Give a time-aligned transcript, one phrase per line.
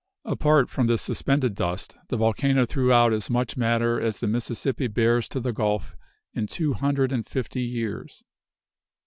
[0.25, 4.87] Apart from this suspended dust, the volcano threw out as much matter as the Mississippi
[4.87, 5.95] bears to the gulf
[6.33, 8.23] in two hundred and fifty years.